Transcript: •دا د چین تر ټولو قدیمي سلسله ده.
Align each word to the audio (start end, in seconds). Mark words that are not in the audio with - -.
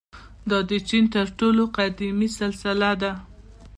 •دا 0.49 0.59
د 0.69 0.71
چین 0.89 1.05
تر 1.13 1.27
ټولو 1.39 1.61
قدیمي 1.77 2.29
سلسله 2.39 2.89
ده. 3.01 3.11